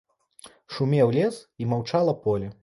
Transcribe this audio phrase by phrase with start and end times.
[0.77, 2.51] Шумеў лес, і маўчала поле.